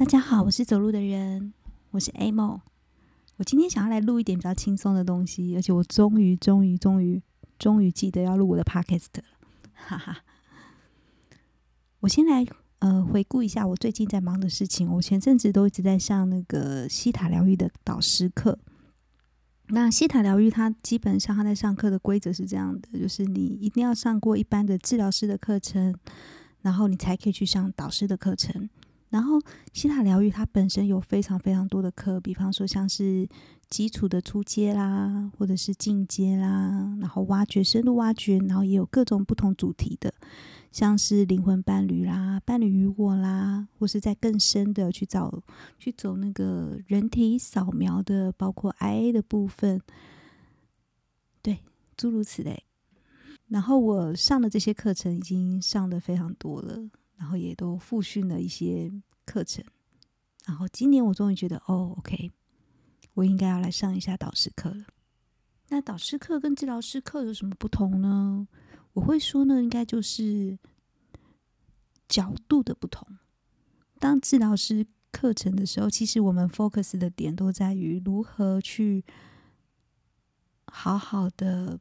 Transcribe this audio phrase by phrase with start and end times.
[0.00, 1.52] 大家好，我是走路的人，
[1.90, 2.62] 我是 Amo。
[3.36, 7.22] 我今天想要来录一点比较轻松的东西，而且我终于、终于、终于、
[7.58, 9.24] 终于记得要录我的 Podcast 了，
[9.74, 10.24] 哈哈。
[12.00, 12.46] 我先来
[12.78, 14.90] 呃回顾一下我最近在忙的事情。
[14.90, 18.58] 我前阵子都一直在上那个西塔疗愈的导师课。
[19.66, 25.94] 那西塔疗愈它基本上它在上课的规则是这样的，就是你一定要上过一般的治疗师的课程，
[26.62, 28.70] 然后你才可以去上导师的课程。
[29.10, 29.40] 然后，
[29.72, 33.28] 希塔疗愈它本身有非常非常多的课，比方说像是
[33.68, 40.14] 基础的初阶啦，或者是进阶啦，然后挖掘、深度挖掘，然后也有各种不同主题的，
[40.70, 45.42] 像是灵魂伴侣啦、伴侣与我啦，或是在更深的去找、
[45.76, 49.80] 去走那个人体扫描的，包括 IA 的部分，
[51.42, 51.58] 对，
[51.96, 52.62] 诸如此类。
[53.48, 56.88] 然后我上的这些课程已经上的非常多了。
[57.20, 58.90] 然后也都复训了一些
[59.26, 59.62] 课程，
[60.46, 62.32] 然后今年我终于觉得，哦，OK，
[63.12, 64.86] 我应该要来上一下导师课了。
[65.68, 68.48] 那导师课跟治疗师课有什么不同呢？
[68.94, 70.58] 我会说呢，应该就是
[72.08, 73.06] 角度的不同。
[73.98, 79.04] 当治疗师课程的时候，其实我们 focus 的点都在于如何去
[80.68, 81.78] 好好的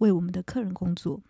[0.00, 1.22] 为我们的客人工作。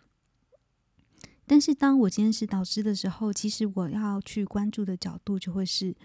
[1.49, 5.95] 但是，当我今天是导师的时候，其实我要去关注的角度就会是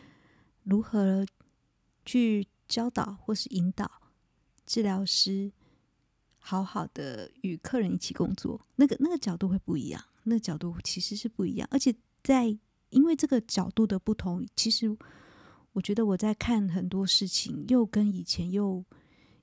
[0.63, 1.27] 如何
[2.07, 3.91] 去教导或是引导
[4.65, 5.51] 治疗师
[6.39, 8.65] 好好的与客人一起工作。
[8.77, 11.69] 那个那个角度会不一样，那角度其实是不一样。
[11.73, 12.57] 而且在
[12.91, 14.97] 因为这个角度的不同，其实
[15.73, 18.85] 我觉得我在看很多事情又跟以前又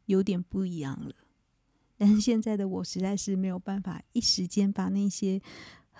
[0.05, 1.14] 有点不一样了。
[2.00, 5.42] 但是现在的我实在是没有办法一时间把那些。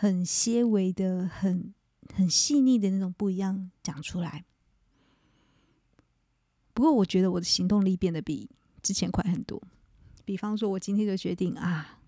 [0.02, 1.74] 很些微的、很
[2.16, 4.46] 很细腻的那种不一样讲出来。
[6.74, 8.50] 不过，我觉得我的行动力变得比
[8.82, 9.62] 之前快很多。
[10.24, 12.00] 比方说，我今天就决定啊，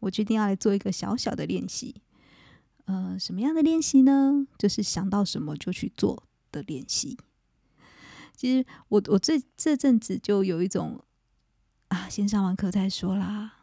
[0.00, 2.02] 我决定要来做一个小小的练习。
[2.84, 4.46] 呃，什么样的练习呢？
[4.58, 6.22] 就是想到什么就去做
[6.52, 7.16] 的练习。
[8.36, 11.02] 其实，我我这这阵子就有一种
[11.88, 13.54] 啊，先上完课再说啦。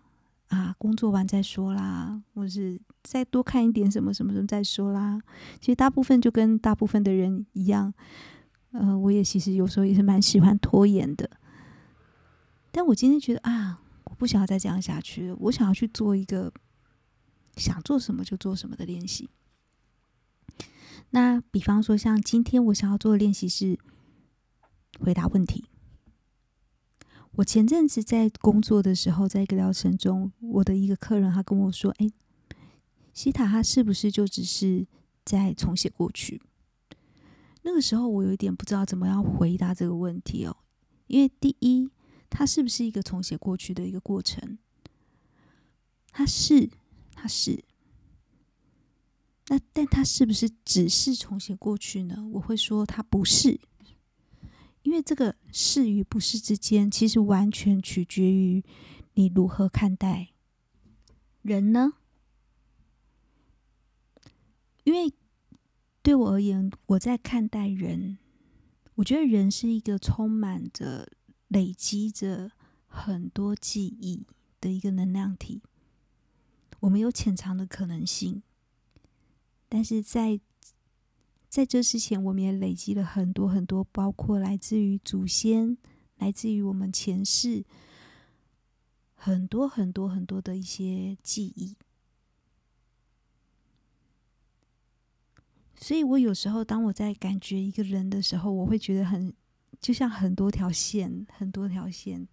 [0.54, 5.20] 啊，工作完再说啦，或是再多看一点什么什么什么再说啦。
[5.60, 7.92] 其实大部分就跟大部分的人一样，
[8.72, 11.28] 呃，我也其实有时候也是蛮喜欢拖延的。
[12.72, 16.54] 但我今天觉得啊，我不想要再这样下去了，我想要去做一个
[17.56, 19.28] 想做什么就做什么的练习。
[21.10, 23.80] 那比方说，像今天我想要做的练习是
[25.00, 25.66] 回答问题。
[27.36, 32.08] 我前阵子在工作的时候，在一个疗程中，我的一个客人他跟我说：“哎，
[33.12, 34.86] 希塔，他是不是就只是
[35.26, 36.40] 在重写过去？”
[37.64, 40.58] 那个时候，我有一点不知道怎么样回答这个问题哦。
[41.08, 41.90] 因为第一，
[42.30, 44.60] 他是不是一个重写过去的一个过程？
[46.12, 46.70] 他是，
[47.14, 47.64] 他是。
[49.48, 52.24] 那但他是不是只是重写过去呢？
[52.34, 53.60] 我会说，他不是。
[54.84, 58.64] 因为这个是与不是之间，其实完全取决于
[59.16, 60.30] 你如何看待
[61.42, 61.94] 人呢？
[64.84, 65.14] 因为
[66.02, 68.18] 对我而言，我在看待人，
[68.96, 71.10] 我觉得人是一个充满着、
[71.48, 72.52] 累积着
[72.86, 74.28] 很多记忆
[74.60, 75.62] 的一个能量体。
[76.82, 78.44] 我们有潜藏的可能性，
[79.70, 80.42] 但是在
[81.54, 85.78] 在这之前，我们也累积了很多很多，包括来自于祖先、
[86.18, 87.64] 来自于我们前世，
[89.14, 91.76] 很多很多很多的一些记忆。
[95.76, 99.32] 所以我有时候，当我在感觉一个人的时候，我会觉得很，
[99.80, 102.28] 就像很多条线、很多条线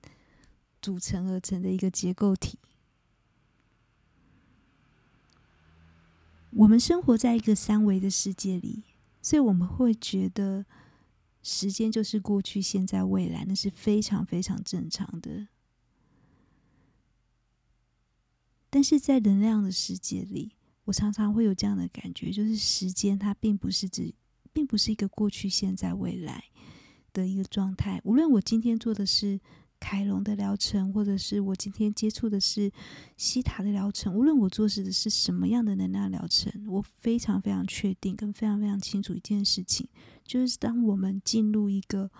[0.80, 2.58] 组成而成的一个结构体。
[6.52, 8.84] 我们生活在一个三维的世界里。
[9.22, 10.64] 所以我们会觉得
[11.42, 15.48] 时间就是过去、现在、未来，那是非常非常正常的。
[18.68, 20.52] 但是在能量的世界里，
[20.84, 24.14] 我常常会有这样的感觉，就是时间它并不是指，
[24.52, 26.44] 并不是一个过去、现在、未来
[27.12, 28.00] 的一个状态。
[28.04, 29.40] 无论我今天做的是。
[29.80, 32.70] 凯龙的疗程，或者是我今天接触的是
[33.16, 39.88] 西塔的疗程，无论我做事的是什么样的能量疗程，我非常非常确定跟非常非常清楚一件事情，
[40.24, 42.10] 就是当我们进入一个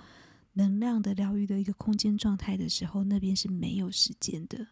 [0.54, 4.66] 能量的疗愈的一个空间状态的时候，那边是没有时间的。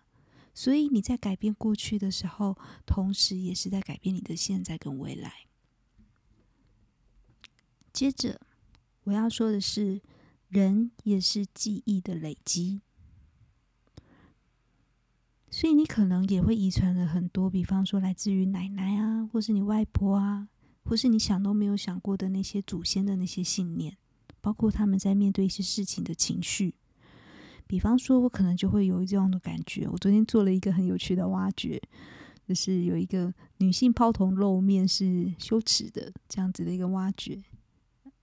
[0.55, 5.33] 所以你在改变过去的时候，同时也是在改变你的现在跟未来。
[7.93, 8.41] 接着，
[9.05, 10.01] 我要说的是，
[10.49, 12.81] 人也是记忆的累积，
[15.51, 20.49] 所以你可能也会遗传了很多，比方说来自于奶奶啊，或是你外婆啊，
[20.85, 23.97] 或是你想都没有想过的那些祖先的那些信念，
[24.41, 26.75] 包括他们在面对一些事情的情绪。
[27.67, 29.87] 比方说，我可能就会有这样的感觉。
[29.87, 31.79] 我昨天做了一个很有趣的挖掘，
[32.47, 37.43] 就是有一个女性抛头露面是羞耻的这样子的一个挖掘。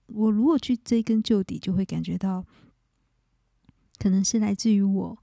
[0.06, 2.44] 我如果去追根究底，就会感觉到，
[3.98, 5.18] 可能是来自于我，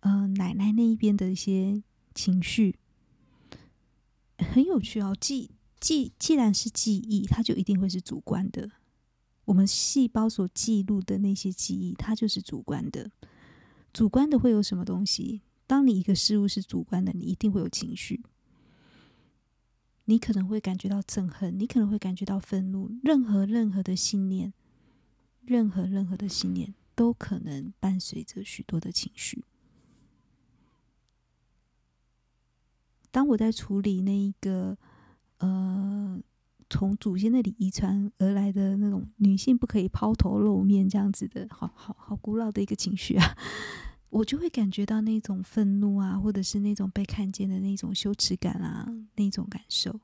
[0.00, 1.82] 呃，奶奶那一边的一些
[2.14, 2.76] 情绪，
[4.38, 5.16] 很有趣哦。
[5.20, 5.50] 记
[5.80, 8.70] 记，既然是记忆，它就一定会是主观的。
[9.46, 13.10] 我们细胞所记录的那些记忆，它就是主观的。
[13.92, 15.42] 主观的会有什么东西？
[15.66, 18.22] 当你一个事物是主观的，你一定会有情绪。
[20.10, 24.54] 你可能会感觉到憎恨，你可能会感觉到愤怒，任何任何的信念，
[25.44, 29.44] 任何任何的信念，都可能伴随着许多的情绪。
[33.10, 34.78] 当我在处理那一个
[35.40, 36.18] 呃，
[36.70, 43.36] 从祖先那里遗传而来的那种女性不可以抛头露面这样子的，好好好古老的一个情绪啊。
[44.10, 50.00] 我就会感觉到那种愤怒啊，或者是那种被看见的那种羞耻感啊，那种感受。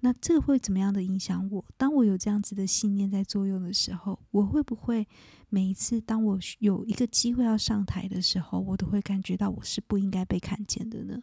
[0.00, 1.64] 那这个会怎么样的影响我？
[1.76, 5.06] 当我有这样子的信念在作用的时候，我会不会
[5.48, 11.20] 每一次当我有一个机会要上台的时候，我都会感觉到我是不应该被看见的呢？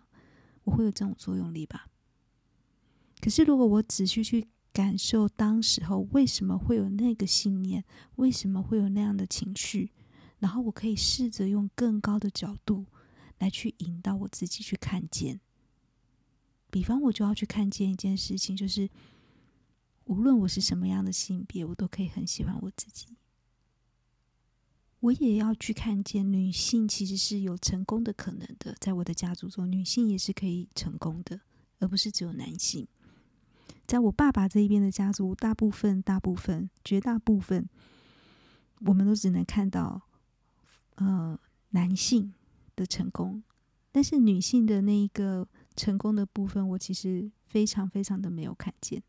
[0.65, 1.87] 我会有这种作用力吧？
[3.21, 7.83] 可是如果我仔细去感受当时候为什么会有那个信念，
[8.17, 9.91] 为什么会有那样的情绪？
[10.39, 12.85] 然后我可以试着用更高的角度
[13.39, 15.39] 来去引导我自己去看见。
[16.69, 18.89] 比方，我就要去看见一件事情，就是
[20.05, 23.15] 无论我是什么样的性别，我都可以很喜欢我自己。
[24.99, 31.39] 我也要去看见女性其实是有成功的可能的，在我的家族中，女性也是可以成功的，
[31.79, 32.87] 而不是只有男性。
[33.87, 37.69] 在我爸爸这一边的家族，大部分、大部分、绝大部分，
[38.81, 40.01] 我们都只能看到。
[40.95, 41.37] 呃，
[41.71, 42.33] 男性
[42.75, 43.43] 的成功，
[43.91, 49.03] 但是女性的那一个成功的部分，我其实非常非常的没有看见。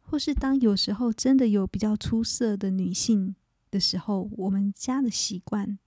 [0.00, 3.34] 或是当有时候真的有比较出色的女性
[3.70, 5.78] 的时候，我们家的习惯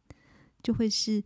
[0.63, 1.21] 就会是，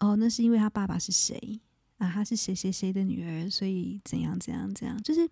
[0.00, 1.60] 哦，那是因为他爸爸是谁
[1.98, 2.10] 啊？
[2.10, 5.30] 他是谁谁谁的女儿，所以怎样怎样怎样，就是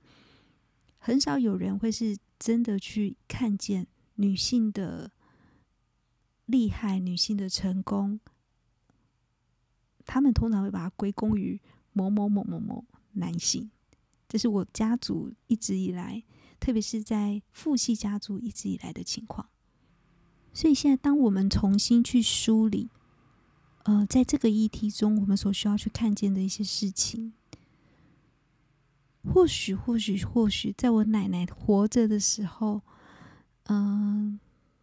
[0.98, 5.10] 很少有人会是真的去看见女性的。
[6.52, 8.20] 厉害女性的成功，
[10.06, 11.58] 他们通常会把它归功于
[11.92, 12.84] 某某某某某
[13.14, 13.70] 男性。
[14.28, 16.22] 这是我家族一直以来，
[16.60, 19.48] 特别是在父系家族一直以来的情况。
[20.52, 22.90] 所以现在，当我们重新去梳理，
[23.84, 27.32] 呃，在这个议题中，我们所需要去看见的一些事情，
[29.24, 32.82] 或许，或许，或许，在我奶奶活着的时候，
[33.64, 34.21] 嗯、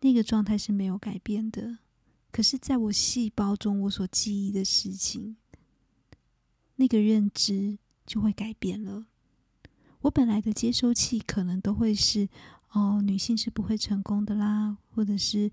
[0.01, 1.79] 那个状态是没有改变的，
[2.31, 5.35] 可是在我细胞中，我所记忆的事情，
[6.75, 9.05] 那个认知就会改变了。
[10.01, 12.29] 我本来的接收器可能都会是，
[12.71, 15.51] 哦，女性是不会成功的啦，或者是，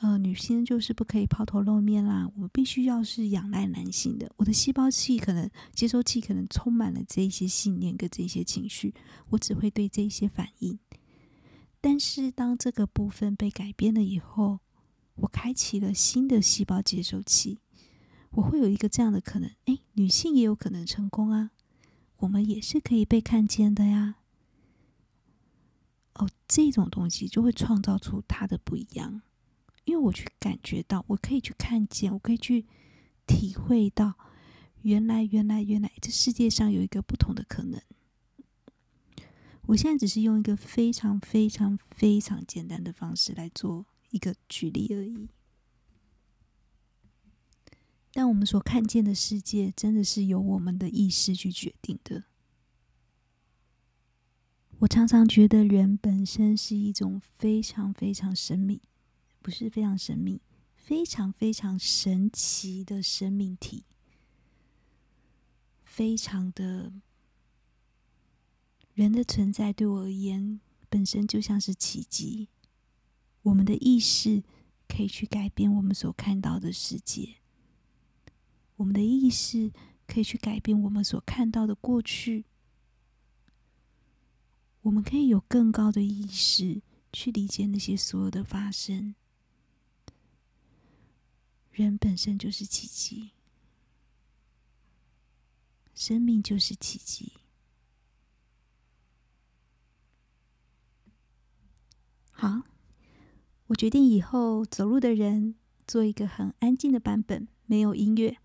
[0.00, 4.30] 呃，女性就是不可以抛头露面啦，我必须要是仰赖男性的。
[4.36, 8.92] 我的细胞器可能接收器可能充满了这一些信念跟这些情绪，
[9.30, 10.78] 我只会对这些反应。
[11.80, 14.60] 但是，当这个部分被改变了以后，
[15.14, 17.58] 我开启了新的细胞接收器，
[18.30, 21.52] 我会有一个这样的可能：哎，女性也有可能成功啊，
[22.18, 24.16] 我们也是可以被看见的呀。
[26.14, 29.22] 哦，这种东西就会创造出它的不一样，
[29.84, 32.66] 因为我去感觉到，我可以去看见，我可以去
[33.26, 34.14] 体会到，
[34.82, 37.80] 原来，原来，原来，这世界上有一个不同的可能。
[39.66, 45.28] 我现在只是用一个非常非常非常简单的方式来做一个举例而已，
[48.12, 52.24] 但我们所看见的世界真的是由我们的意识去决定的。
[54.78, 58.80] 我常常觉得人本身是一种非常非常神秘，
[59.42, 60.40] 不是非常神秘，
[60.76, 63.84] 非常非常神奇的生命体，
[65.84, 66.92] 非常的。
[68.96, 72.48] 人的存在对我而言，本身就像是奇迹。
[73.42, 74.42] 我们的意识
[74.88, 77.36] 可以去改变我们所看到的世界，
[78.76, 79.70] 我们的意识
[80.06, 82.46] 可以去改变我们所看到的过去。
[84.80, 86.80] 我们可以有更高的意识
[87.12, 89.14] 去理解那些所有的发生。
[91.70, 93.32] 人本身就是奇迹，
[95.94, 97.34] 生命就是奇迹。
[102.38, 102.60] 好，
[103.68, 105.54] 我决定以后走路的人
[105.86, 108.36] 做一个很安静的版本，没有音乐。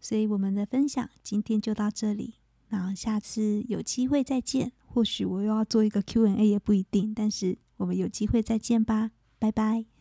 [0.00, 2.34] 所以我们的分享今天就到这里，
[2.68, 4.72] 然后下次有机会再见。
[4.84, 9.91] 或许我又要做一个 Q&A 也不一定，但是我们有机会再见吧，拜拜。